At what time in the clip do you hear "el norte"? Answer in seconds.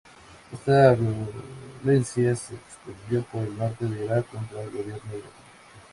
3.43-3.85